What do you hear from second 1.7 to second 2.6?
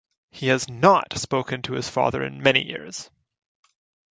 his father in